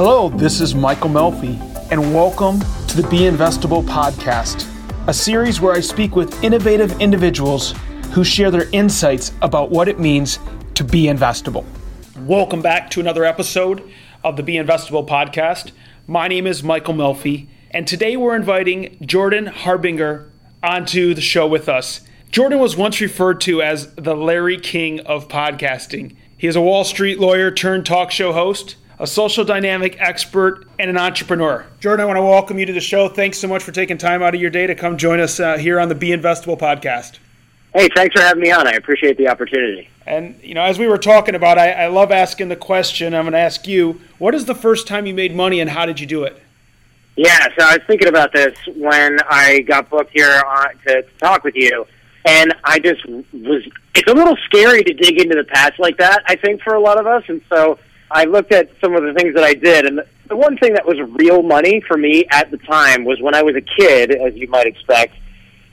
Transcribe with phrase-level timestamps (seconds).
[0.00, 1.58] Hello, this is Michael Melfi,
[1.90, 4.64] and welcome to the Be Investable podcast,
[5.08, 7.74] a series where I speak with innovative individuals
[8.12, 10.38] who share their insights about what it means
[10.74, 11.64] to be investable.
[12.18, 13.90] Welcome back to another episode
[14.22, 15.72] of the Be Investable podcast.
[16.06, 20.30] My name is Michael Melfi, and today we're inviting Jordan Harbinger
[20.62, 22.02] onto the show with us.
[22.30, 26.14] Jordan was once referred to as the Larry King of podcasting.
[26.36, 30.90] He is a Wall Street lawyer turned talk show host, a social dynamic expert, and
[30.90, 31.64] an entrepreneur.
[31.80, 33.08] Jordan, I want to welcome you to the show.
[33.08, 35.56] Thanks so much for taking time out of your day to come join us uh,
[35.56, 37.18] here on the Be Investable podcast.
[37.74, 38.66] Hey, thanks for having me on.
[38.66, 39.88] I appreciate the opportunity.
[40.06, 43.14] And, you know, as we were talking about, I, I love asking the question.
[43.14, 45.86] I'm going to ask you what is the first time you made money and how
[45.86, 46.42] did you do it?
[47.14, 51.08] Yeah, so I was thinking about this when I got booked here on, to, to
[51.18, 51.86] talk with you
[52.24, 53.66] and I just was.
[53.94, 56.22] It's a little scary to dig into the past like that.
[56.26, 57.78] I think for a lot of us, and so
[58.10, 60.86] I looked at some of the things that I did, and the one thing that
[60.86, 64.34] was real money for me at the time was when I was a kid, as
[64.34, 65.14] you might expect.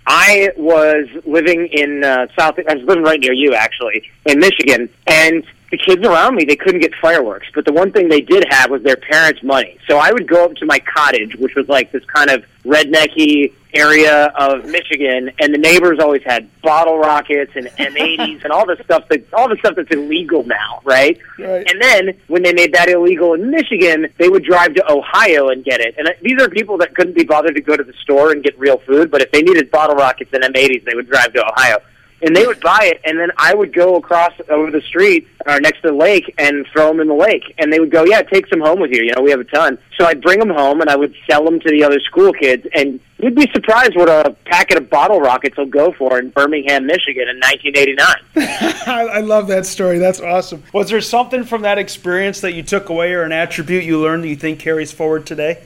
[0.08, 2.56] I was living in uh, South.
[2.60, 6.56] I was living right near you, actually, in Michigan, and the kids around me they
[6.56, 7.48] couldn't get fireworks.
[7.54, 9.78] But the one thing they did have was their parents' money.
[9.88, 13.54] So I would go up to my cottage, which was like this kind of rednecky
[13.76, 18.78] area of Michigan, and the neighbors always had bottle rockets and M80s and all the
[18.84, 21.20] stuff that all the stuff that's illegal now, right?
[21.38, 21.70] Right.
[21.70, 25.64] And then when they made that illegal in Michigan, they would drive to Ohio and
[25.64, 25.96] get it.
[25.98, 28.44] And uh, these are people that couldn't be bothered to go to the store and
[28.44, 31.46] get real food, but if they needed bottle rockets and M80s, they would drive to
[31.46, 31.80] Ohio
[32.22, 35.60] and they would buy it, and then I would go across over the street or
[35.60, 38.22] next to the lake and throw them in the lake, and they would go, "Yeah,
[38.22, 39.04] take some home with you.
[39.04, 41.44] You know, we have a ton." So I'd bring them home, and I would sell
[41.44, 45.20] them to the other school kids, and you'd be surprised what a packet of bottle
[45.20, 48.16] rockets will go for in Birmingham, Michigan, in 1989.
[49.16, 50.00] I love that story.
[50.00, 50.64] That's awesome.
[50.74, 54.24] Was there something from that experience that you took away, or an attribute you learned
[54.24, 55.64] that you think carries forward today?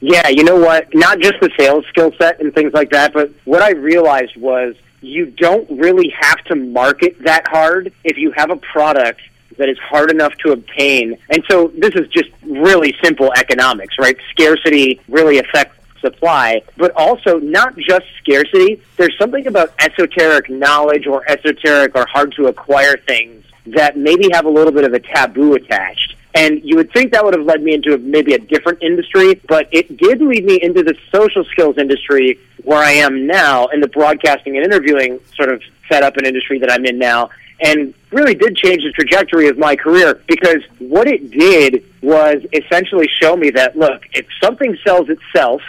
[0.00, 0.94] Yeah, you know what?
[0.94, 4.76] Not just the sales skill set and things like that, but what I realized was
[5.00, 9.20] you don't really have to market that hard if you have a product
[9.56, 11.16] that is hard enough to obtain.
[11.30, 14.16] And so this is just really simple economics, right?
[14.30, 18.80] Scarcity really affects supply, but also not just scarcity.
[18.96, 24.46] There's something about esoteric knowledge or esoteric or hard to acquire things that maybe have
[24.46, 26.14] a little bit of a taboo attached.
[26.34, 29.68] And you would think that would have led me into maybe a different industry, but
[29.72, 33.88] it did lead me into the social skills industry where I am now in the
[33.88, 37.30] broadcasting and interviewing sort of setup and industry that I'm in now.
[37.60, 43.08] And really did change the trajectory of my career because what it did was essentially
[43.20, 45.60] show me that look, if something sells itself,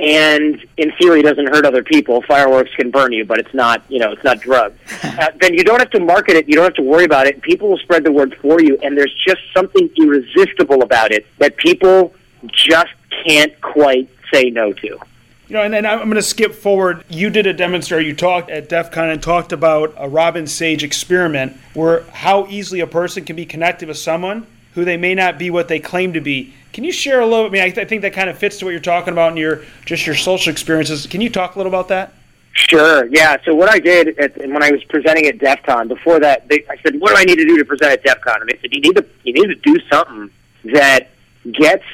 [0.00, 2.22] and in theory doesn't hurt other people.
[2.22, 4.78] Fireworks can burn you, but it's not, you know, it's not drugs.
[5.20, 6.48] Uh, then you don't have to market it.
[6.48, 7.42] You don't have to worry about it.
[7.42, 11.56] People will spread the word for you, and there's just something irresistible about it that
[11.56, 12.14] people
[12.46, 12.92] just
[13.26, 14.86] can't quite say no to.
[14.86, 15.00] You
[15.50, 17.04] know, and then I'm going to skip forward.
[17.08, 18.08] You did a demonstration.
[18.08, 22.80] You talked at DEF CON and talked about a Robin Sage experiment, where how easily
[22.80, 26.12] a person can be connected with someone who they may not be what they claim
[26.12, 26.54] to be.
[26.72, 27.46] Can you share a little?
[27.46, 29.32] I mean, I, th- I think that kind of fits to what you're talking about
[29.32, 31.06] in your just your social experiences.
[31.06, 32.12] Can you talk a little about that?
[32.52, 33.06] Sure.
[33.06, 33.36] Yeah.
[33.44, 36.64] So what I did at, when I was presenting at DEF CON, before that, they,
[36.68, 38.58] I said, "What do I need to do to present at DEF CON?" And they
[38.60, 40.30] said, "You need to you need to do something
[40.72, 41.08] that
[41.52, 41.84] gets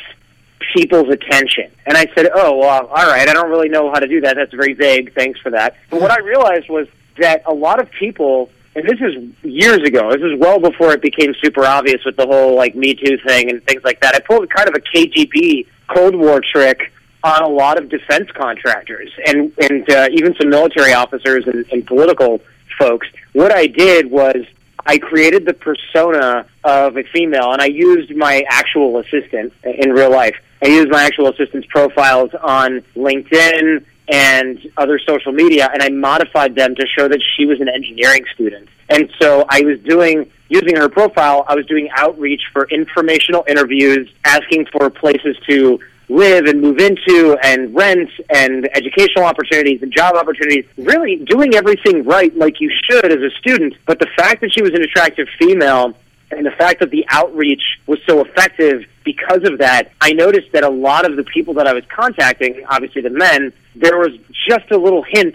[0.75, 3.29] people's attention." And I said, "Oh, well, all right.
[3.29, 4.37] I don't really know how to do that.
[4.37, 5.15] That's very vague.
[5.15, 6.87] Thanks for that." But what I realized was
[7.19, 10.11] that a lot of people and this is years ago.
[10.13, 13.51] This is well before it became super obvious with the whole like Me Too thing
[13.51, 14.15] and things like that.
[14.15, 16.93] I pulled kind of a KGB Cold War trick
[17.25, 21.87] on a lot of defense contractors and and uh, even some military officers and, and
[21.87, 22.41] political
[22.79, 23.07] folks.
[23.33, 24.37] What I did was
[24.85, 30.11] I created the persona of a female, and I used my actual assistant in real
[30.11, 30.37] life.
[30.63, 36.55] I used my actual assistant's profiles on LinkedIn and other social media, and I modified
[36.55, 38.69] them to show that she was an engineering student.
[38.89, 44.09] And so I was doing, using her profile, I was doing outreach for informational interviews,
[44.25, 50.15] asking for places to live and move into and rent and educational opportunities and job
[50.15, 53.75] opportunities, really doing everything right like you should as a student.
[53.87, 55.97] But the fact that she was an attractive female
[56.31, 60.65] and the fact that the outreach was so effective because of that, I noticed that
[60.65, 64.11] a lot of the people that I was contacting, obviously the men, there was
[64.49, 65.35] just a little hint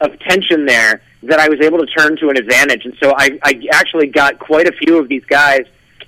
[0.00, 2.84] of tension there that I was able to turn to an advantage.
[2.84, 5.62] And so I, I actually got quite a few of these guys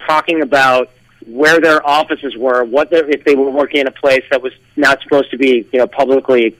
[0.06, 0.90] talking about
[1.26, 4.52] where their offices were, what their, if they were working in a place that was
[4.76, 6.56] not supposed to be, you know, publicly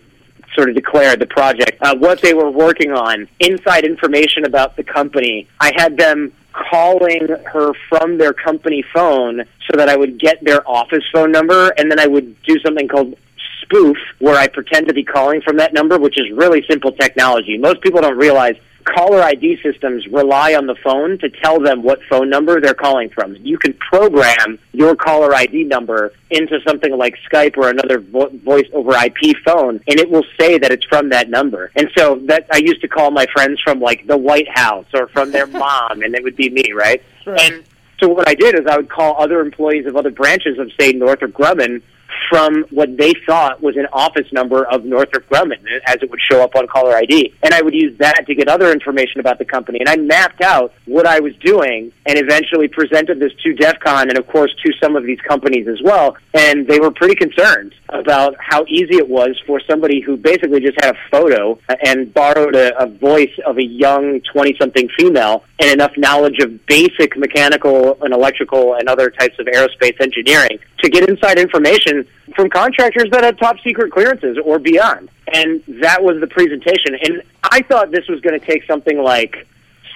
[0.55, 4.85] sort of declared the project, uh, what they were working on, inside information about the
[4.85, 5.49] company.
[5.61, 6.32] I had them
[6.70, 11.70] calling her from their company phone so that I would get their office phone number,
[11.76, 13.16] and then I would do something called
[13.62, 17.58] spoof, where I pretend to be calling from that number, which is really simple technology.
[17.58, 22.00] Most people don't realize caller ID systems rely on the phone to tell them what
[22.08, 23.36] phone number they're calling from.
[23.36, 28.69] You can program your caller ID number into something like Skype or another vo- voice
[28.72, 31.70] over IP phone, and it will say that it's from that number.
[31.76, 35.08] And so that I used to call my friends from like the White House or
[35.08, 37.02] from their mom, and it would be me, right?
[37.26, 37.40] right.
[37.40, 37.64] And
[38.00, 40.92] so what I did is I would call other employees of other branches of, say,
[40.92, 41.82] Northrop Grumman
[42.30, 46.42] from what they thought was an office number of Northrop Grumman as it would show
[46.42, 47.34] up on caller ID.
[47.42, 49.80] And I would use that to get other information about the company.
[49.80, 54.08] And I mapped out what I was doing and eventually presented this to DEF CON
[54.08, 56.16] and, of course, to some of these companies as well.
[56.34, 60.76] And they were pretty concerned about how easy it was for somebody who basically just
[60.82, 65.70] had a photo and borrowed a, a voice of a young 20 something female and
[65.70, 71.08] enough knowledge of basic mechanical and electrical and other types of aerospace engineering to get
[71.08, 75.10] inside information from contractors that had top secret clearances or beyond.
[75.32, 76.94] And that was the presentation.
[77.02, 79.46] And I thought this was going to take something like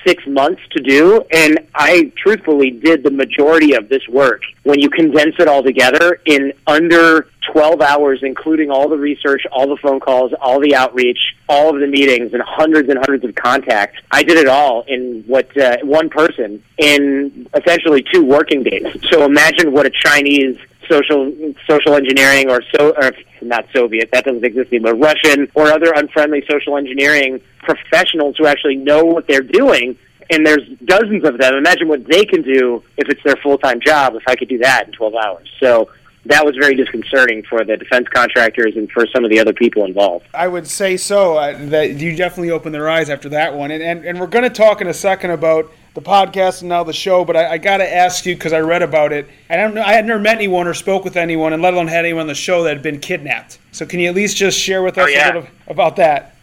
[0.06, 4.88] six months to do, and I truthfully did the majority of this work when you
[4.88, 10.00] condense it all together in under 12 hours, including all the research, all the phone
[10.00, 11.18] calls, all the outreach,
[11.48, 13.98] all of the meetings, and hundreds and hundreds of contacts.
[14.10, 18.86] I did it all in what uh, one person in essentially two working days.
[19.10, 20.58] So imagine what a Chinese
[20.90, 21.32] social
[21.68, 23.12] social engineering or so or
[23.42, 28.76] not Soviet that doesn't exist anymore Russian or other unfriendly social engineering professionals who actually
[28.76, 29.96] know what they're doing
[30.30, 34.14] and there's dozens of them imagine what they can do if it's their full-time job
[34.14, 35.88] if I could do that in 12 hours so
[36.28, 39.84] that was very disconcerting for the defense contractors and for some of the other people
[39.84, 40.26] involved.
[40.34, 41.38] I would say so.
[41.38, 44.44] Uh, that you definitely opened their eyes after that one, and and, and we're going
[44.44, 47.58] to talk in a second about the podcast and now the show, but I, I
[47.58, 49.28] got to ask you because I read about it.
[49.50, 51.88] I don't know, I had never met anyone or spoke with anyone, and let alone
[51.88, 53.58] had anyone on the show that had been kidnapped.
[53.72, 55.24] So can you at least just share with oh, us oh, yeah.
[55.24, 56.36] a little about that?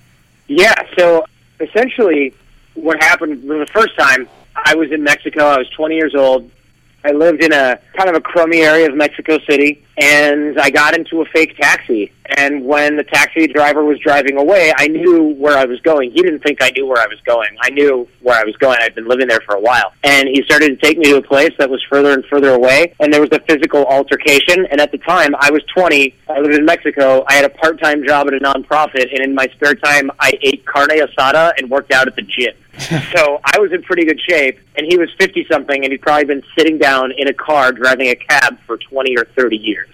[0.47, 0.75] Yeah.
[0.97, 1.25] So
[1.59, 2.33] essentially,
[2.73, 5.45] what happened the first time I was in Mexico.
[5.45, 6.49] I was 20 years old.
[7.03, 10.97] I lived in a kind of a crummy area of Mexico City, and I got
[10.97, 12.11] into a fake taxi.
[12.37, 16.11] And when the taxi driver was driving away, I knew where I was going.
[16.11, 17.49] He didn't think I knew where I was going.
[17.61, 18.77] I knew where I was going.
[18.81, 19.93] I'd been living there for a while.
[20.03, 22.93] And he started to take me to a place that was further and further away,
[22.99, 24.65] and there was a physical altercation.
[24.71, 26.15] And at the time, I was 20.
[26.29, 27.23] I lived in Mexico.
[27.27, 30.65] I had a part-time job at a nonprofit, and in my spare time, I ate
[30.65, 32.55] carne asada and worked out at the gym.
[33.15, 36.25] so I was in pretty good shape, and he was 50 something, and he'd probably
[36.25, 39.89] been sitting down in a car driving a cab for 20 or 30 years.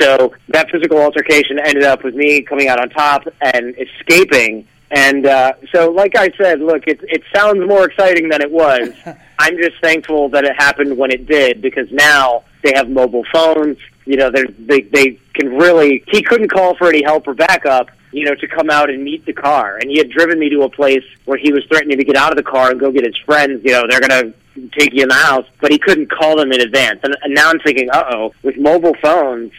[0.00, 4.66] So that physical altercation ended up with me coming out on top and escaping.
[4.90, 8.90] And uh, so, like I said, look, it, it sounds more exciting than it was.
[9.38, 13.76] I'm just thankful that it happened when it did because now they have mobile phones.
[14.06, 16.02] You know, they they can really.
[16.08, 19.26] He couldn't call for any help or backup you know, to come out and meet
[19.26, 19.76] the car.
[19.76, 22.30] And he had driven me to a place where he was threatening to get out
[22.30, 23.62] of the car and go get his friends.
[23.64, 27.00] You know, they're going you in the house, but he couldn't call them in advance.
[27.02, 29.52] And, and now I'm thinking, uh oh, with mobile phones,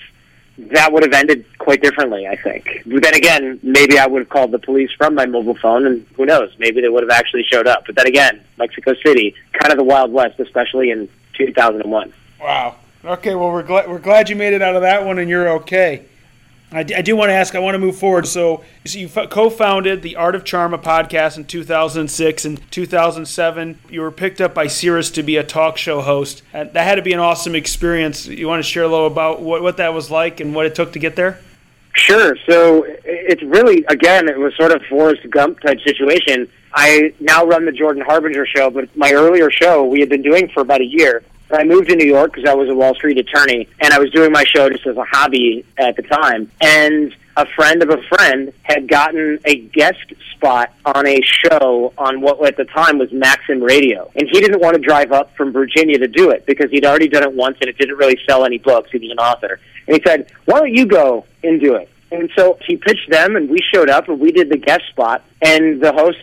[0.58, 2.84] that would have ended quite differently, I think.
[2.86, 6.06] But then again, maybe I would have called the police from my mobile phone, and
[6.16, 7.86] who knows, maybe they would have actually showed up.
[7.86, 12.14] But then again, Mexico City, kind of the Wild West, especially in 2001.
[12.42, 12.76] Wow.
[13.06, 15.50] Okay, well, we're glad we're glad you made it out of that one, and you're
[15.50, 16.06] okay.
[16.72, 18.28] I, I do want to ask, I want to move forward.
[18.28, 22.46] So, so you co founded the Art of Charm, podcast in 2006.
[22.46, 26.44] and 2007, you were picked up by Sirius to be a talk show host.
[26.54, 28.28] And that had to be an awesome experience.
[28.28, 30.76] You want to share a little about what, what that was like and what it
[30.76, 31.40] took to get there?
[31.94, 32.36] Sure.
[32.48, 36.50] So it's really, again, it was sort of Forrest Gump type situation.
[36.74, 40.50] I now run the Jordan Harbinger show, but my earlier show we had been doing
[40.50, 41.24] for about a year.
[41.52, 44.12] I moved to New York because I was a Wall Street attorney, and I was
[44.12, 46.52] doing my show just as a hobby at the time.
[46.62, 52.22] And a friend of a friend had gotten a guest spot on a show on
[52.22, 54.12] what at the time was Maxim Radio.
[54.16, 57.08] And he didn't want to drive up from Virginia to do it because he'd already
[57.08, 58.90] done it once and it didn't really sell any books.
[58.92, 59.60] He was an author.
[59.88, 61.90] And he said, Why don't you go and do it?
[62.12, 65.24] And so he pitched them, and we showed up, and we did the guest spot.
[65.42, 66.18] And the host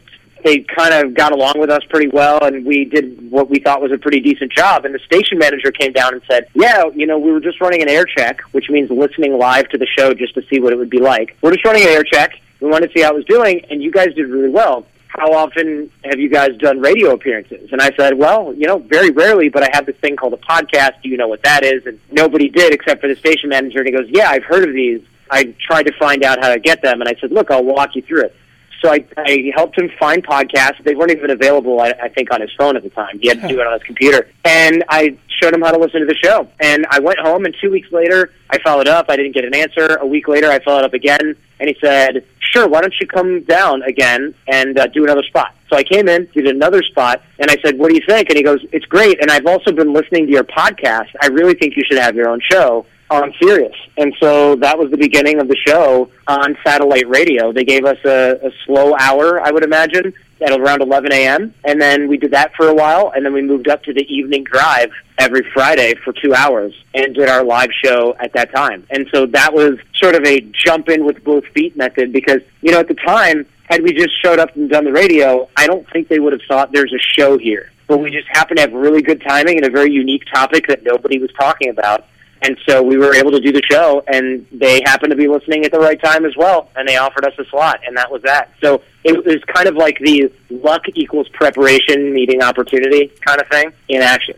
[0.45, 3.81] they kind of got along with us pretty well, and we did what we thought
[3.81, 4.85] was a pretty decent job.
[4.85, 7.83] And the station manager came down and said, "Yeah, you know, we were just running
[7.83, 10.77] an air check, which means listening live to the show just to see what it
[10.77, 11.37] would be like.
[11.43, 12.33] We're just running an air check.
[12.61, 15.33] We wanted to see how it was doing, and you guys did really well." How
[15.33, 17.73] often have you guys done radio appearances?
[17.73, 20.37] And I said, well, you know, very rarely, but I have this thing called a
[20.37, 21.01] podcast.
[21.03, 21.87] Do you know what that is?
[21.87, 23.79] And nobody did except for the station manager.
[23.79, 25.01] And he goes, yeah, I've heard of these.
[25.31, 27.01] I tried to find out how to get them.
[27.01, 28.37] And I said, look, I'll walk you through it.
[28.83, 30.83] So I, I helped him find podcasts.
[30.85, 33.19] They weren't even available, I, I think, on his phone at the time.
[33.21, 34.29] He had to do it on his computer.
[34.45, 36.49] And I showed him how to listen to the show.
[36.61, 39.07] And I went home, and two weeks later, I followed up.
[39.09, 39.97] I didn't get an answer.
[39.97, 43.43] A week later, I followed up again, and he said, "Sure, why don't you come
[43.43, 47.51] down again and uh, do another spot?" So I came in, did another spot, and
[47.51, 49.93] I said, "What do you think?" And he goes, "It's great." And I've also been
[49.93, 51.09] listening to your podcast.
[51.23, 53.77] I really think you should have your own show on Sirius.
[53.97, 57.53] And so that was the beginning of the show on satellite radio.
[57.53, 61.55] They gave us a, a slow hour, I would imagine, at around 11 a.m.
[61.65, 64.03] And then we did that for a while, and then we moved up to the
[64.13, 68.87] evening drive every Friday for two hours and did our live show at that time.
[68.91, 72.73] And so that was sort of a jump in with both feet method because, you
[72.73, 75.89] know, at the time, had we just showed up and done the radio, I don't
[75.91, 77.71] think they would have thought there's a show here.
[77.89, 80.83] But we just happened to have really good timing and a very unique topic that
[80.83, 82.07] nobody was talking about.
[82.43, 85.65] And so we were able to do the show, and they happened to be listening
[85.65, 88.23] at the right time as well, and they offered us a slot, and that was
[88.23, 88.53] that.
[88.63, 93.73] So it was kind of like the luck equals preparation meeting opportunity kind of thing
[93.89, 94.37] in action.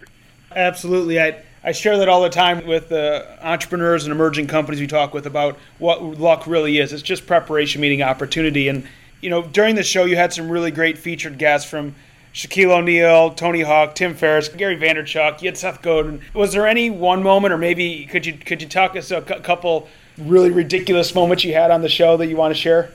[0.54, 1.20] Absolutely.
[1.20, 5.12] I, I share that all the time with the entrepreneurs and emerging companies we talk
[5.12, 6.92] with about what luck really is.
[6.92, 8.68] It's just preparation meeting opportunity.
[8.68, 8.86] And,
[9.20, 11.96] you know, during the show, you had some really great featured guests from
[12.38, 15.42] Shaquille O'Neal, Tony Hawk, Tim Ferriss, Gary Vaynerchuk.
[15.42, 16.22] You had Seth Godin.
[16.34, 19.88] Was there any one moment, or maybe could you could you talk us a couple
[20.16, 22.92] really ridiculous moments you had on the show that you want to share?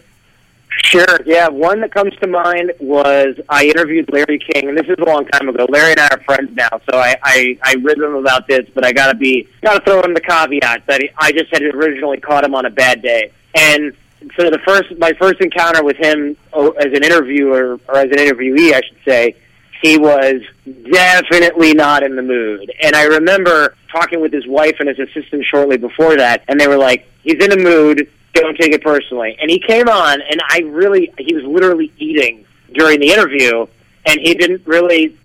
[0.86, 1.20] Sure.
[1.26, 5.04] Yeah, one that comes to mind was I interviewed Larry King, and this is a
[5.04, 5.66] long time ago.
[5.68, 8.86] Larry and I are friends now, so I I, I ribbed him about this, but
[8.86, 12.56] I gotta be gotta throw in the caveat that I just had originally caught him
[12.56, 13.94] on a bad day, and
[14.38, 18.18] so the first my first encounter with him oh, as an interviewer or as an
[18.18, 19.36] interviewee, I should say,
[19.82, 20.42] he was
[20.92, 22.72] definitely not in the mood.
[22.82, 26.68] And I remember talking with his wife and his assistant shortly before that, and they
[26.68, 28.08] were like, "He's in a mood.
[28.34, 32.46] Don't take it personally." And he came on, and I really, he was literally eating
[32.74, 33.68] during the interview,
[34.06, 35.18] and he didn't really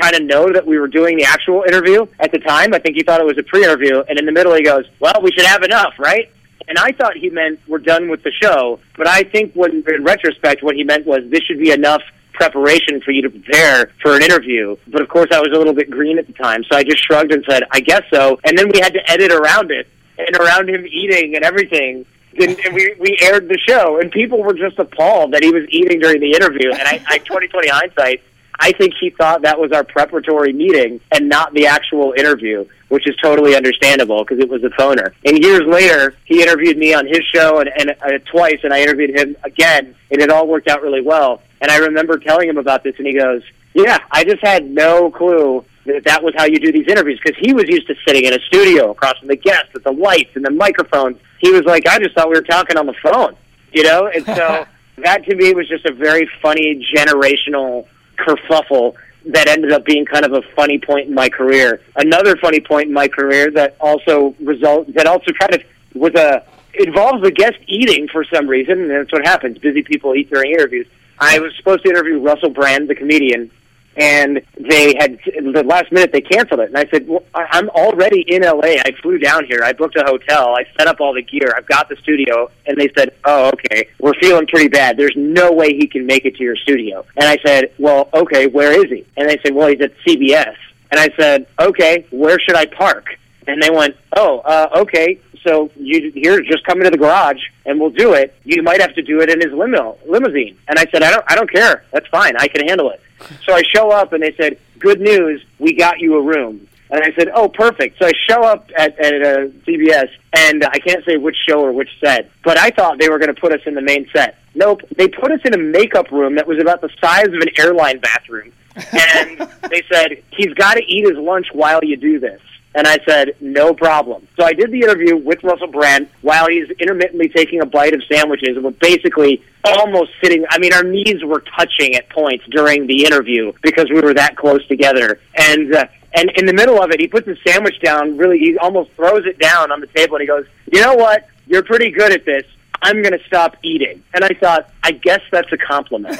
[0.00, 2.74] kind of know that we were doing the actual interview at the time.
[2.74, 5.20] I think he thought it was a pre-interview, and in the middle he goes, "Well,
[5.22, 6.30] we should have enough, right?"
[6.68, 10.04] And I thought he meant we're done with the show, but I think when in
[10.04, 14.14] retrospect, what he meant was this should be enough preparation for you to prepare for
[14.14, 14.76] an interview.
[14.88, 17.04] But of course, I was a little bit green at the time, so I just
[17.04, 20.36] shrugged and said, "I guess so." And then we had to edit around it and
[20.36, 22.04] around him eating and everything.
[22.38, 26.00] And we we aired the show, and people were just appalled that he was eating
[26.00, 26.70] during the interview.
[26.70, 28.22] And I, I 2020 hindsight,
[28.58, 33.08] I think he thought that was our preparatory meeting and not the actual interview, which
[33.08, 35.12] is totally understandable because it was a phoner.
[35.24, 38.82] And years later, he interviewed me on his show and, and uh, twice, and I
[38.82, 41.42] interviewed him again, and it all worked out really well.
[41.60, 43.42] And I remember telling him about this, and he goes,
[43.74, 47.38] "Yeah, I just had no clue that that was how you do these interviews because
[47.40, 50.30] he was used to sitting in a studio across from the guests with the lights
[50.34, 51.18] and the microphones.
[51.40, 53.36] He was like, I just thought we were talking on the phone,
[53.72, 54.66] you know." And so
[54.98, 58.94] that to me was just a very funny generational kerfuffle
[59.26, 61.80] that ended up being kind of a funny point in my career.
[61.96, 65.62] Another funny point in my career that also result that also kind of
[65.94, 66.44] was a
[66.74, 69.58] involves the guest eating for some reason, and that's what happens.
[69.58, 70.86] Busy people eat during interviews.
[71.18, 73.50] I was supposed to interview Russell Brand, the comedian,
[73.96, 76.68] and they had the last minute they canceled it.
[76.68, 78.76] And I said, well, I'm already in LA.
[78.84, 79.60] I flew down here.
[79.64, 80.54] I booked a hotel.
[80.54, 81.54] I set up all the gear.
[81.56, 82.50] I've got the studio.
[82.66, 83.88] And they said, Oh, okay.
[83.98, 84.96] We're feeling pretty bad.
[84.96, 87.04] There's no way he can make it to your studio.
[87.16, 88.46] And I said, Well, okay.
[88.46, 89.06] Where is he?
[89.16, 90.54] And they said, Well, he's at CBS.
[90.90, 92.06] And I said, Okay.
[92.10, 93.06] Where should I park?
[93.46, 95.20] And they went, Oh, uh, okay.
[95.46, 98.34] So you here, just come into the garage and we'll do it.
[98.44, 100.58] You might have to do it in his limo limousine.
[100.68, 101.84] And I said, I don't, I don't care.
[101.92, 102.34] That's fine.
[102.36, 103.00] I can handle it.
[103.46, 107.02] So I show up and they said, "Good news, we got you a room." And
[107.02, 111.04] I said, "Oh, perfect." So I show up at at uh, CBS, and I can't
[111.04, 113.60] say which show or which set, but I thought they were going to put us
[113.66, 114.38] in the main set.
[114.54, 117.48] Nope, they put us in a makeup room that was about the size of an
[117.58, 118.52] airline bathroom,
[118.92, 119.38] and
[119.70, 122.40] they said he's got to eat his lunch while you do this.
[122.76, 124.28] And I said, no problem.
[124.38, 128.02] So I did the interview with Russell Brand while he's intermittently taking a bite of
[128.04, 132.86] sandwiches and we're basically almost sitting, I mean, our knees were touching at points during
[132.86, 135.18] the interview because we were that close together.
[135.38, 138.58] And, uh, and in the middle of it, he puts his sandwich down, really, he
[138.58, 141.26] almost throws it down on the table and he goes, you know what?
[141.46, 142.44] You're pretty good at this.
[142.82, 144.02] I'm going to stop eating.
[144.12, 146.18] And I thought, I guess that's a compliment.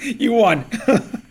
[0.00, 0.64] you won.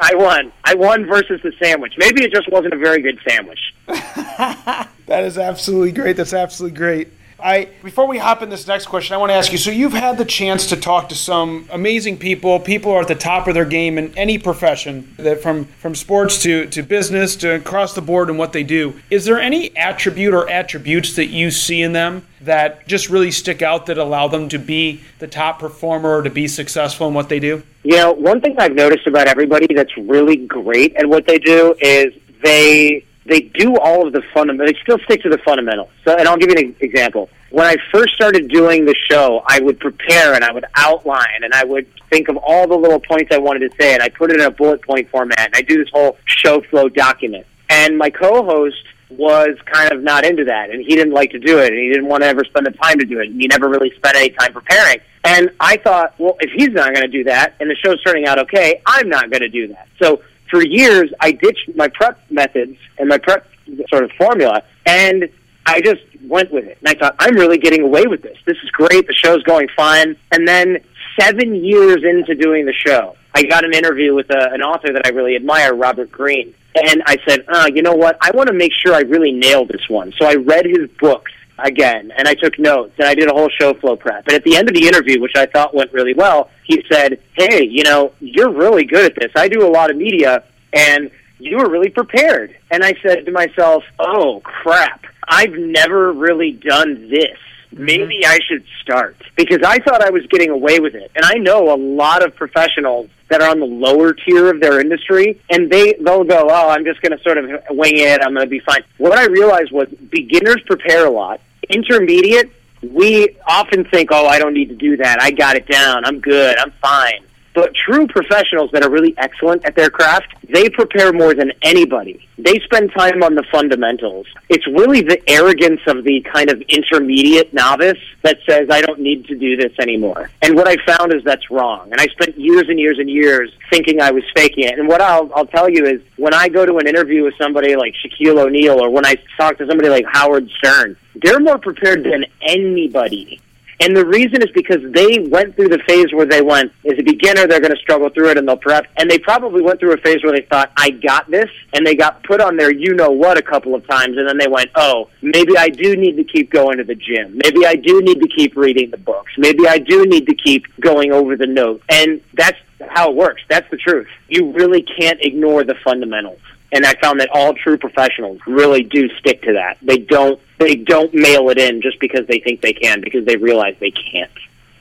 [0.00, 0.52] I won.
[0.64, 1.94] I won versus the sandwich.
[1.98, 3.60] Maybe it just wasn't a very good sandwich.
[3.86, 6.16] that is absolutely great.
[6.16, 7.08] That's absolutely great.
[7.44, 9.58] I before we hop in this next question, I want to ask you.
[9.58, 12.58] So you've had the chance to talk to some amazing people.
[12.58, 16.40] People are at the top of their game in any profession, that from from sports
[16.44, 18.98] to to business to across the board and what they do.
[19.10, 23.60] Is there any attribute or attributes that you see in them that just really stick
[23.60, 27.28] out that allow them to be the top performer or to be successful in what
[27.28, 27.62] they do?
[27.82, 31.74] You know, one thing I've noticed about everybody that's really great at what they do
[31.78, 34.72] is they they do all of the fundamentals.
[34.72, 35.90] They still stick to the fundamentals.
[36.04, 37.30] So, and I'll give you an example.
[37.50, 41.54] When I first started doing the show, I would prepare and I would outline and
[41.54, 44.30] I would think of all the little points I wanted to say, and I put
[44.30, 45.38] it in a bullet point format.
[45.38, 47.46] And I do this whole show flow document.
[47.70, 51.58] And my co-host was kind of not into that, and he didn't like to do
[51.58, 53.46] it, and he didn't want to ever spend the time to do it, and he
[53.46, 54.98] never really spent any time preparing.
[55.24, 58.26] And I thought, well, if he's not going to do that, and the show's turning
[58.26, 59.88] out okay, I'm not going to do that.
[60.02, 63.46] So for years, I ditched my prep methods and my prep
[63.88, 65.28] sort of formula, and
[65.66, 66.78] I just went with it.
[66.80, 68.36] And I thought, I'm really getting away with this.
[68.46, 69.06] This is great.
[69.06, 70.16] The show's going fine.
[70.32, 70.78] And then
[71.18, 75.06] seven years into doing the show, I got an interview with a, an author that
[75.06, 76.54] I really admire, Robert Greene.
[76.74, 78.18] And I said, uh, you know what?
[78.20, 80.12] I want to make sure I really nail this one.
[80.18, 83.48] So I read his books again, and I took notes, and I did a whole
[83.60, 84.26] show flow prep.
[84.26, 87.20] And at the end of the interview, which I thought went really well, he said,
[87.34, 89.32] "Hey, you know, you're really good at this.
[89.36, 93.32] I do a lot of media, and you were really prepared." And I said to
[93.32, 95.04] myself, "Oh crap!
[95.28, 97.38] I've never really done this."
[97.74, 97.84] Mm-hmm.
[97.84, 101.10] Maybe I should start because I thought I was getting away with it.
[101.16, 104.80] And I know a lot of professionals that are on the lower tier of their
[104.80, 108.20] industry and they they'll go, "Oh, I'm just going to sort of wing it.
[108.22, 111.40] I'm going to be fine." What I realized was beginners prepare a lot.
[111.68, 112.52] Intermediate,
[112.82, 115.20] we often think, "Oh, I don't need to do that.
[115.20, 116.04] I got it down.
[116.04, 116.56] I'm good.
[116.58, 121.34] I'm fine." But true professionals that are really excellent at their craft, they prepare more
[121.34, 122.28] than anybody.
[122.36, 124.26] They spend time on the fundamentals.
[124.48, 129.26] It's really the arrogance of the kind of intermediate novice that says, I don't need
[129.26, 130.30] to do this anymore.
[130.42, 131.92] And what I found is that's wrong.
[131.92, 134.76] And I spent years and years and years thinking I was faking it.
[134.76, 137.76] And what I'll, I'll tell you is when I go to an interview with somebody
[137.76, 142.02] like Shaquille O'Neal or when I talk to somebody like Howard Stern, they're more prepared
[142.02, 143.40] than anybody
[143.80, 147.02] and the reason is because they went through the phase where they went, as a
[147.02, 148.86] beginner, they're going to struggle through it and they'll prep.
[148.96, 151.50] And they probably went through a phase where they thought, I got this.
[151.72, 154.16] And they got put on their you know what a couple of times.
[154.16, 157.40] And then they went, oh, maybe I do need to keep going to the gym.
[157.42, 159.32] Maybe I do need to keep reading the books.
[159.38, 161.84] Maybe I do need to keep going over the notes.
[161.88, 162.58] And that's
[162.90, 163.42] how it works.
[163.48, 164.08] That's the truth.
[164.28, 166.40] You really can't ignore the fundamentals
[166.72, 169.78] and I found that all true professionals really do stick to that.
[169.82, 173.36] They don't they don't mail it in just because they think they can because they
[173.36, 174.30] realize they can't.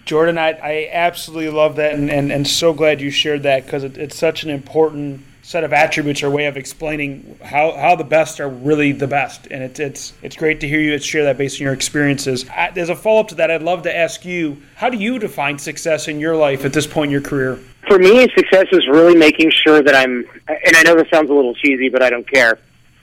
[0.06, 3.84] Jordan, I, I absolutely love that and, and, and so glad you shared that because
[3.84, 8.04] it, it's such an important set of attributes or way of explaining how, how the
[8.04, 9.46] best are really the best.
[9.52, 12.46] And it's, it's, it's great to hear you share that based on your experiences.
[12.50, 15.60] As a follow up to that, I'd love to ask you how do you define
[15.60, 17.60] success in your life at this point in your career?
[17.88, 21.34] For me, success is really making sure that I'm, and I know this sounds a
[21.34, 22.58] little cheesy, but I don't care.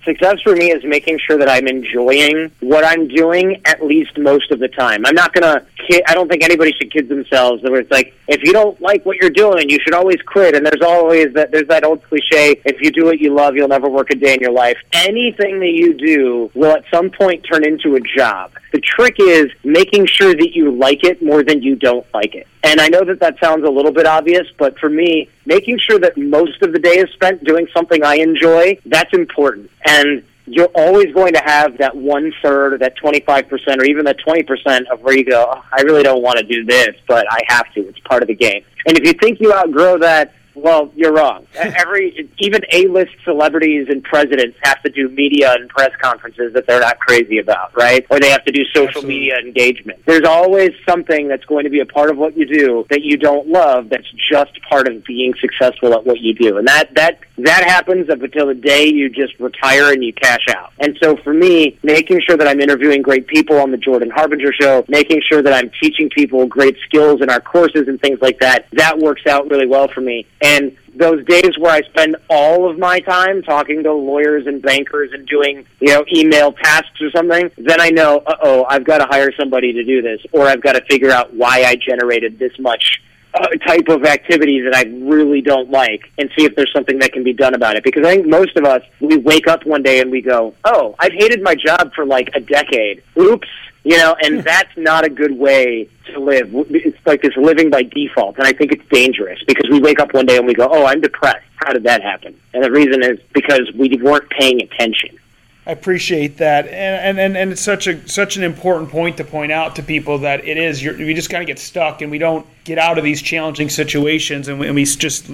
[0.04, 4.50] Success for me is making sure that I'm enjoying what I'm doing at least most
[4.50, 5.04] of the time.
[5.04, 5.66] I'm not gonna.
[5.88, 7.62] Kid, I don't think anybody should kid themselves.
[7.62, 10.54] That where it's like, if you don't like what you're doing, you should always quit.
[10.56, 11.50] And there's always that.
[11.52, 14.34] There's that old cliche: if you do what you love, you'll never work a day
[14.34, 14.78] in your life.
[14.92, 18.52] Anything that you do will at some point turn into a job.
[18.72, 22.46] The trick is making sure that you like it more than you don't like it.
[22.62, 25.98] And I know that that sounds a little bit obvious, but for me, making sure
[25.98, 29.70] that most of the day is spent doing something I enjoy, that's important.
[29.86, 34.18] And you're always going to have that one third or that 25% or even that
[34.18, 37.40] 20% of where you go, oh, I really don't want to do this, but I
[37.48, 37.80] have to.
[37.88, 38.64] It's part of the game.
[38.86, 41.46] And if you think you outgrow that, well, you're wrong.
[41.54, 46.80] Every even A-list celebrities and presidents have to do media and press conferences that they're
[46.80, 48.06] not crazy about, right?
[48.10, 49.14] Or they have to do social Absolutely.
[49.14, 50.04] media engagement.
[50.06, 53.16] There's always something that's going to be a part of what you do that you
[53.16, 56.58] don't love that's just part of being successful at what you do.
[56.58, 60.44] And that that that happens up until the day you just retire and you cash
[60.50, 60.72] out.
[60.78, 64.52] And so for me, making sure that I'm interviewing great people on the Jordan Harbinger
[64.60, 68.40] show, making sure that I'm teaching people great skills in our courses and things like
[68.40, 70.26] that, that works out really well for me.
[70.42, 75.10] And those days where I spend all of my time talking to lawyers and bankers
[75.12, 78.98] and doing, you know, email tasks or something, then I know, uh oh, I've got
[78.98, 82.38] to hire somebody to do this, or I've got to figure out why I generated
[82.38, 83.00] this much
[83.34, 87.12] uh, type of activity that I really don't like and see if there's something that
[87.12, 87.84] can be done about it.
[87.84, 90.94] Because I think most of us, we wake up one day and we go, oh,
[90.98, 93.02] I've hated my job for like a decade.
[93.18, 93.48] Oops
[93.82, 96.50] you know, and that's not a good way to live.
[96.70, 100.12] It's like this living by default, and I think it's dangerous because we wake up
[100.12, 101.46] one day and we go, "Oh, I'm depressed.
[101.56, 105.18] How did that happen?" And the reason is because we weren't paying attention.
[105.66, 109.52] I appreciate that, and, and and it's such a such an important point to point
[109.52, 112.16] out to people that it is you're, we just kind of get stuck and we
[112.16, 115.30] don't get out of these challenging situations, and we, and we just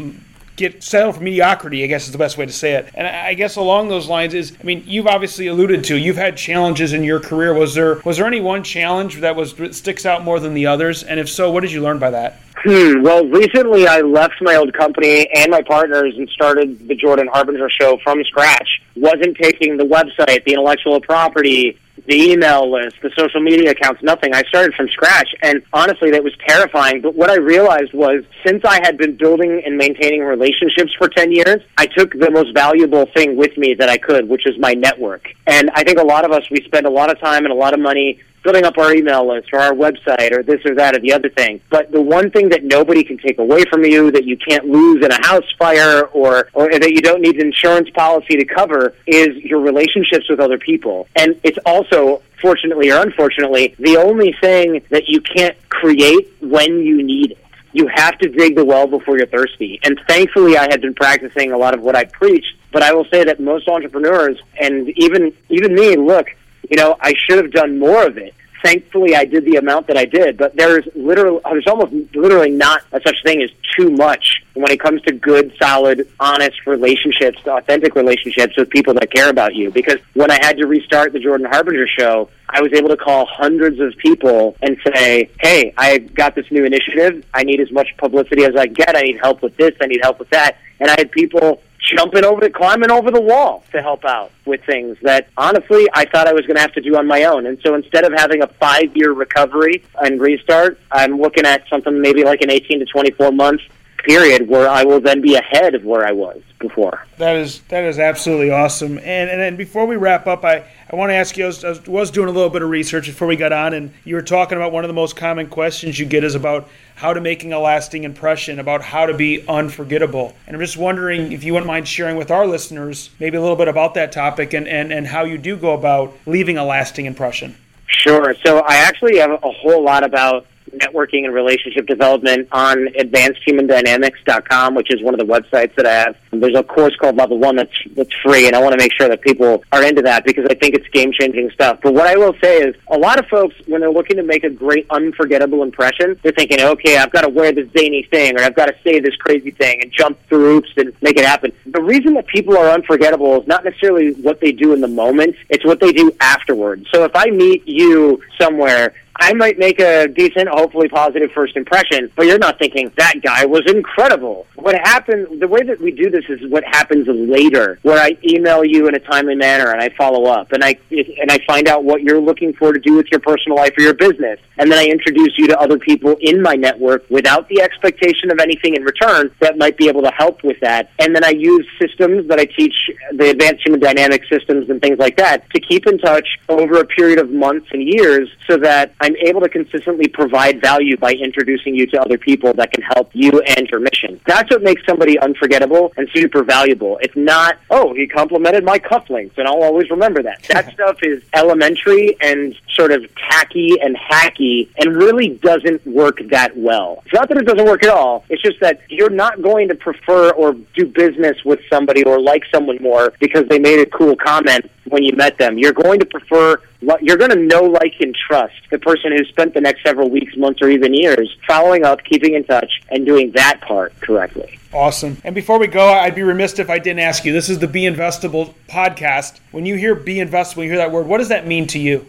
[0.56, 2.88] get settled for mediocrity, I guess is the best way to say it.
[2.94, 6.36] And I guess along those lines is, I mean, you've obviously alluded to you've had
[6.36, 7.54] challenges in your career.
[7.54, 10.66] Was there was there any one challenge that was that sticks out more than the
[10.66, 11.04] others?
[11.04, 12.40] And if so, what did you learn by that?
[12.66, 13.02] Hmm.
[13.02, 17.70] Well, recently I left my old company and my partners and started the Jordan Harbinger
[17.70, 18.82] show from scratch.
[18.96, 24.34] Wasn't taking the website, the intellectual property, the email list, the social media accounts, nothing.
[24.34, 27.02] I started from scratch, and honestly, that was terrifying.
[27.02, 31.30] But what I realized was since I had been building and maintaining relationships for 10
[31.30, 34.72] years, I took the most valuable thing with me that I could, which is my
[34.72, 35.28] network.
[35.46, 37.56] And I think a lot of us, we spend a lot of time and a
[37.56, 40.94] lot of money building up our email list or our website or this or that
[40.94, 41.60] or the other thing.
[41.68, 45.04] But the one thing that nobody can take away from you, that you can't lose
[45.04, 48.94] in a house fire or, or that you don't need an insurance policy to cover
[49.04, 51.08] is your relationships with other people.
[51.16, 57.02] And it's also, fortunately or unfortunately, the only thing that you can't create when you
[57.02, 57.38] need it
[57.72, 59.78] you have to dig the well before you're thirsty.
[59.84, 62.46] And thankfully, I had been practicing a lot of what I preach.
[62.72, 66.26] But I will say that most entrepreneurs, and even even me, look,
[66.70, 68.34] you know, I should have done more of it.
[68.62, 72.82] Thankfully, I did the amount that I did, but there's literally, there's almost literally not
[72.90, 77.94] a such thing as too much when it comes to good, solid, honest relationships, authentic
[77.94, 79.70] relationships with people that care about you.
[79.70, 83.26] Because when I had to restart the Jordan Harbinger show, I was able to call
[83.26, 87.24] hundreds of people and say, hey, I've got this new initiative.
[87.34, 88.96] I need as much publicity as I get.
[88.96, 89.72] I need help with this.
[89.80, 90.58] I need help with that.
[90.80, 94.62] And I had people jumping over the climbing over the wall to help out with
[94.64, 97.46] things that honestly I thought I was going to have to do on my own.
[97.46, 102.24] And so instead of having a 5-year recovery and restart, I'm looking at something maybe
[102.24, 103.60] like an 18 to 24 month
[104.06, 107.04] period where I will then be ahead of where I was before.
[107.18, 108.98] That is that is absolutely awesome.
[108.98, 111.44] And and then before we wrap up, I, I want to ask you.
[111.44, 113.92] I was, I was doing a little bit of research before we got on, and
[114.04, 117.12] you were talking about one of the most common questions you get is about how
[117.12, 120.34] to making a lasting impression, about how to be unforgettable.
[120.46, 123.56] And I'm just wondering if you wouldn't mind sharing with our listeners maybe a little
[123.56, 127.06] bit about that topic and and and how you do go about leaving a lasting
[127.06, 127.54] impression.
[127.86, 128.34] Sure.
[128.44, 134.92] So I actually have a whole lot about networking and relationship development on advancedhumandynamics.com, which
[134.92, 136.16] is one of the websites that I have.
[136.40, 139.08] There's a course called Level One that's that's free, and I want to make sure
[139.08, 141.78] that people are into that because I think it's game changing stuff.
[141.82, 144.44] But what I will say is, a lot of folks when they're looking to make
[144.44, 148.42] a great unforgettable impression, they're thinking, okay, I've got to wear this zany thing, or
[148.42, 151.52] I've got to say this crazy thing, and jump through hoops and make it happen.
[151.66, 155.36] The reason that people are unforgettable is not necessarily what they do in the moment;
[155.48, 156.86] it's what they do afterwards.
[156.92, 162.10] So if I meet you somewhere I might make a decent, hopefully positive first impression,
[162.16, 164.46] but you're not thinking that guy was incredible.
[164.56, 168.64] What happened, the way that we do this is what happens later, where I email
[168.64, 171.84] you in a timely manner and I follow up and I and I find out
[171.84, 174.78] what you're looking for to do with your personal life or your business, and then
[174.78, 178.82] I introduce you to other people in my network without the expectation of anything in
[178.82, 182.38] return that might be able to help with that, and then I use systems that
[182.38, 182.74] I teach,
[183.12, 186.86] the advanced human dynamic systems and things like that, to keep in touch over a
[186.86, 191.74] period of months and years, so that I'm able to consistently provide value by introducing
[191.74, 194.20] you to other people that can help you and your mission.
[194.26, 196.98] That's what makes somebody unforgettable and super valuable.
[197.02, 200.42] It's not, oh, he complimented my cufflinks, and I'll always remember that.
[200.56, 206.56] That stuff is elementary and sort of tacky and hacky and really doesn't work that
[206.56, 207.02] well.
[207.04, 208.24] It's not that it doesn't work at all.
[208.30, 212.44] It's just that you're not going to prefer or do business with somebody or like
[212.50, 215.58] someone more because they made a cool comment when you met them.
[215.58, 216.60] You're going to prefer,
[217.00, 220.36] you're going to know, like, and trust the person who spent the next several weeks,
[220.36, 224.58] months, or even years following up, keeping in touch, and doing that part correctly.
[224.72, 225.18] Awesome.
[225.24, 227.32] And before we go, I'd be remiss if I didn't ask you.
[227.32, 229.40] This is the Be Investable podcast.
[229.50, 231.06] When you hear Be Investable, you hear that word.
[231.06, 232.06] What does that mean to you?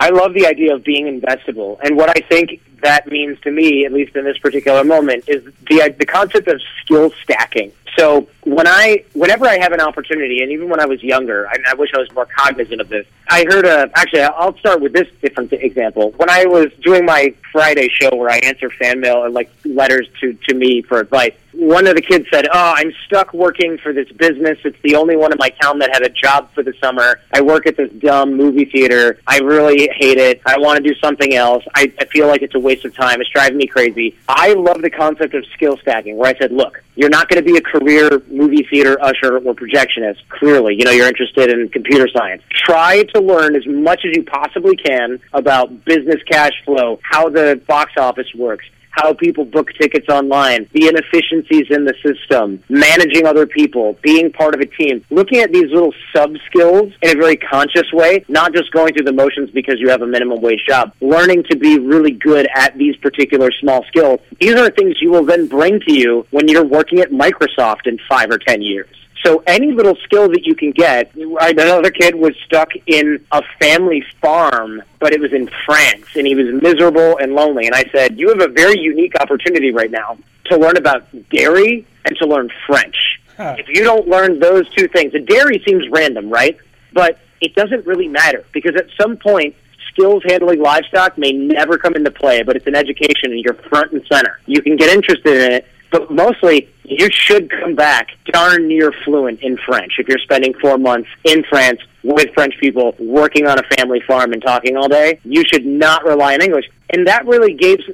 [0.00, 3.84] I love the idea of being investable, and what I think that means to me,
[3.84, 7.72] at least in this particular moment, is the the concept of skill stacking.
[7.96, 11.56] So when I, whenever I have an opportunity, and even when I was younger, I,
[11.68, 13.06] I wish I was more cognizant of this.
[13.28, 16.12] I heard a, actually, I'll start with this different example.
[16.16, 20.08] When I was doing my Friday show where I answer fan mail and like letters
[20.20, 23.92] to to me for advice, one of the kids said, "Oh, I'm stuck working for
[23.92, 24.58] this business.
[24.64, 27.20] It's the only one in my town that had a job for the summer.
[27.32, 29.18] I work at this dumb movie theater.
[29.26, 30.40] I really hate it.
[30.46, 31.64] I want to do something else.
[31.74, 33.20] I, I feel like it's a waste of time.
[33.20, 36.82] It's driving me crazy." I love the concept of skill stacking, where I said, "Look,
[36.98, 40.16] you're not going to be a career movie theater usher or projectionist.
[40.30, 42.42] Clearly, you know you're interested in computer science.
[42.50, 47.62] Try to learn as much as you possibly can about business cash flow, how the
[47.68, 53.46] box office works." How people book tickets online, the inefficiencies in the system, managing other
[53.46, 57.36] people, being part of a team, looking at these little sub skills in a very
[57.36, 60.92] conscious way, not just going through the motions because you have a minimum wage job,
[61.00, 64.20] learning to be really good at these particular small skills.
[64.40, 67.98] These are things you will then bring to you when you're working at Microsoft in
[68.08, 68.88] five or ten years.
[69.24, 71.14] So any little skill that you can get.
[71.14, 76.34] Another kid was stuck in a family farm, but it was in France, and he
[76.34, 77.66] was miserable and lonely.
[77.66, 81.86] And I said, "You have a very unique opportunity right now to learn about dairy
[82.04, 82.96] and to learn French.
[83.36, 83.56] Huh.
[83.58, 86.56] If you don't learn those two things, the dairy seems random, right?
[86.92, 89.54] But it doesn't really matter because at some point."
[89.90, 93.90] Skills handling livestock may never come into play, but it's an education and you're front
[93.90, 94.38] and center.
[94.46, 99.40] You can get interested in it, but mostly you should come back darn near fluent
[99.42, 103.62] in French if you're spending four months in France with French people working on a
[103.76, 105.20] family farm and talking all day.
[105.24, 106.66] You should not rely on English.
[106.90, 107.84] And that really gives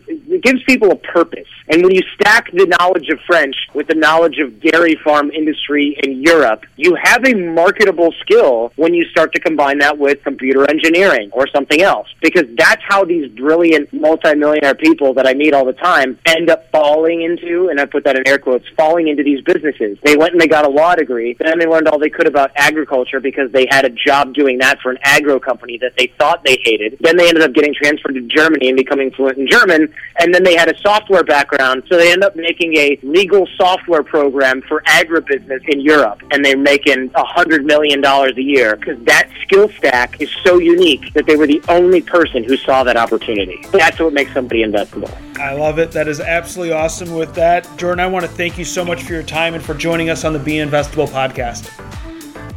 [0.42, 1.48] gives people a purpose.
[1.68, 5.98] And when you stack the knowledge of French with the knowledge of dairy farm industry
[6.04, 10.68] in Europe, you have a marketable skill when you start to combine that with computer
[10.70, 12.06] engineering or something else.
[12.22, 16.70] Because that's how these brilliant multimillionaire people that I meet all the time end up
[16.70, 19.96] falling into, and I put that in air quotes, falling into these businesses.
[20.02, 22.50] They went and they got a law degree, then they learned all they could about
[22.54, 26.44] agriculture because they had a job doing that for an agro company that they thought
[26.44, 26.98] they hated.
[27.00, 30.42] Then they ended up getting transferred to Germany and becoming fluent in German, and then
[30.44, 34.82] they had a software background, so they end up making a legal software program for
[34.82, 39.70] agribusiness in Europe, and they're making a hundred million dollars a year because that skill
[39.78, 43.64] stack is so unique that they were the only person who saw that opportunity.
[43.72, 45.10] That's what makes somebody investable.
[45.38, 45.90] I love it.
[45.92, 47.12] That is absolutely awesome.
[47.14, 49.74] With that, Jordan, I want to thank you so much for your time and for
[49.74, 51.66] joining us on the Be Investable podcast.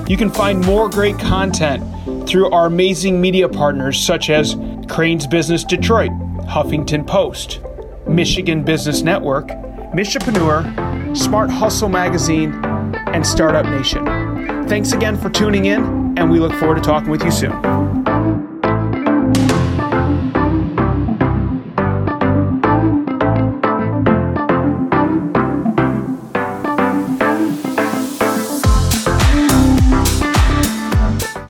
[0.08, 1.84] you can find more great content
[2.27, 4.55] through our amazing media partners such as
[4.88, 6.11] Crain's Business Detroit,
[6.47, 7.61] Huffington Post,
[8.07, 9.47] Michigan Business Network,
[9.93, 12.53] Michipreneur, Smart Hustle Magazine,
[13.07, 14.05] and Startup Nation.
[14.67, 17.94] Thanks again for tuning in, and we look forward to talking with you soon.